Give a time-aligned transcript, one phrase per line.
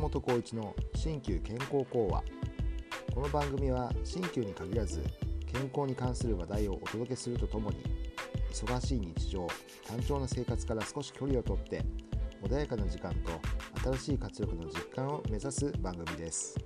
[0.00, 2.22] 本浩一の新旧健康講話。
[3.14, 5.02] この番組は新旧に限らず
[5.46, 7.76] 健康に関する話題をお届けするとともに
[8.50, 9.46] 忙しい日常
[9.86, 11.84] 単調な生活から少し距離をとって
[12.42, 13.32] 穏やかな時間と
[13.90, 16.56] 新しい活力の実感を目指す番組です。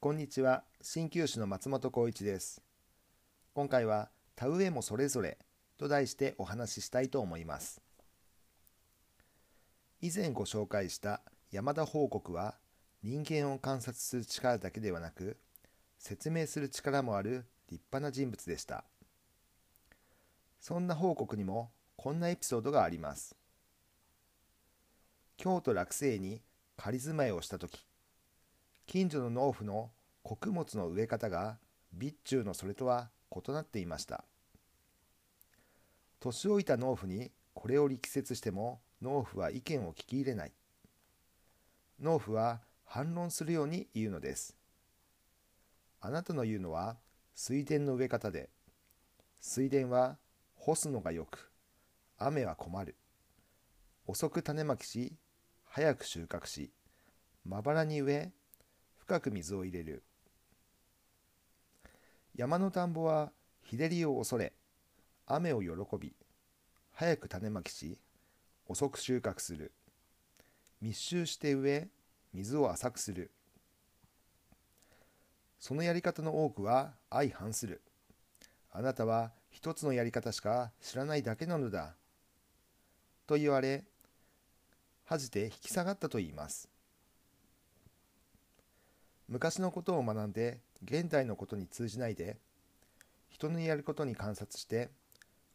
[0.00, 0.64] こんにちは。
[0.82, 2.60] 鍼灸師の松本浩一です。
[3.54, 5.38] 今回は田植えもそれぞれ
[5.78, 7.80] と題してお話ししたいと思います。
[10.00, 12.56] 以前ご紹介した山田報告は
[13.02, 15.36] 人間を観察する力だけではなく
[15.98, 18.84] 説明する力もある立派な人物でした。
[20.60, 23.36] そんな報告にもこんなエピソードがあります。
[25.36, 26.42] 京都落成に
[26.76, 27.84] 仮住まいをした時
[28.86, 29.90] 近所の農夫の
[30.22, 31.58] 穀物の植え方が
[31.96, 34.24] 備中のそれとは異なっていました。
[36.24, 40.52] 年老いた農夫にこれを力説しても農夫は意見を聞き入れない。
[42.00, 44.56] 農夫は反論するように言うのです。
[46.00, 46.96] あなたの言うのは
[47.34, 48.48] 水田の植え方で。
[49.38, 50.16] 水田は
[50.54, 51.50] 干すのがよく。
[52.16, 52.96] 雨は困る。
[54.06, 55.12] 遅く種まきし
[55.66, 56.70] 早く収穫し
[57.44, 58.32] まばらに植え
[58.96, 60.02] 深く水を入れる。
[62.34, 63.30] 山の田んぼは
[63.62, 64.54] 日照りを恐れ
[65.26, 66.12] 雨を喜び
[66.92, 67.98] 早く種まきし
[68.66, 69.72] 遅く収穫する。
[70.80, 71.88] 密集して植え
[72.32, 73.30] 水を浅くする。
[75.58, 77.80] そのやり方の多くは相反する。
[78.70, 81.94] あなたは一つのやり方しか知らないだけなのだ。
[83.26, 83.84] と言われ
[85.04, 86.68] 恥じて引き下がったと言います。
[89.28, 92.36] 昔のことを学んで現代のことに通じないで
[93.30, 94.90] 人のやることに観察して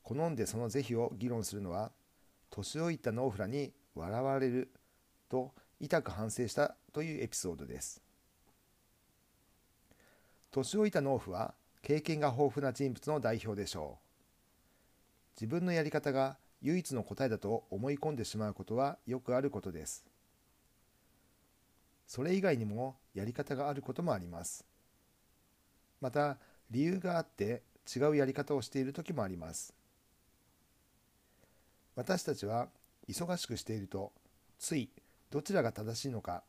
[0.09, 1.91] 好んでその是非を議論するのは
[2.49, 4.71] 年老いた農夫らに笑われる
[5.29, 8.01] と痛く反省したというエピソードです。
[10.49, 11.53] 年老いた農夫は
[11.83, 15.39] 経験が豊富な人物の代表でしょう。
[15.39, 20.07] 自分のやり方が唯一の答えだと思い込んでしまうことはよくあることです。
[22.07, 24.65] それ以外にもやり方があることもあります。
[26.01, 26.39] また
[26.71, 27.61] 理由があって
[27.95, 29.75] 違うやり方をしている時もあります。
[31.99, 32.69] 私たちは
[33.09, 34.13] 忙しくしていると
[34.57, 34.89] つい
[35.31, 36.43] どちらが正しいのか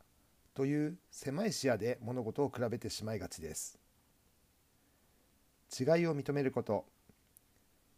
[0.55, 3.77] という狭い視野で物事を比べてしまいがちです。
[5.77, 6.85] 違いを認めること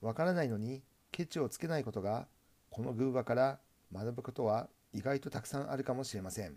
[0.01, 2.27] わからないのにケチをつけないことが
[2.71, 3.59] この偶話から
[3.93, 6.57] 学ぶことは意外とたくさんあるかもしれません。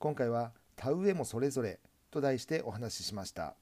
[0.00, 1.78] 今回は田植えもそれぞれ
[2.10, 3.54] と題してお話ししました。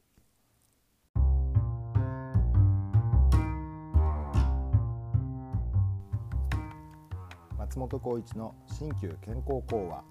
[7.66, 10.04] 松本浩一の新旧健康講話。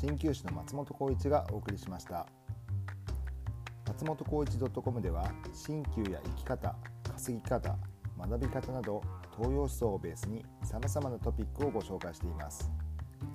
[0.00, 2.28] 鍼灸師の松本浩一がお送りしました。
[3.88, 6.76] 松本浩一 .com では鍼灸や生き方
[7.12, 7.76] 稼ぎ方
[8.16, 9.02] 学び方など
[9.36, 12.70] 東洋思想をベースにさまざまなトピックをご紹介しています。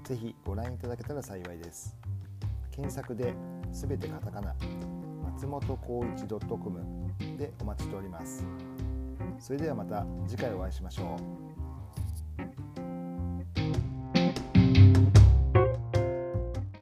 [0.06, 1.98] ぜひご覧いただけたら幸いです。
[2.72, 3.34] 検索で
[3.74, 4.56] 「すべてカタカナ」
[5.36, 6.80] 松本浩一 .com
[7.38, 8.46] でお待ちしております。
[9.40, 11.51] それではまた次回お会いしましょう。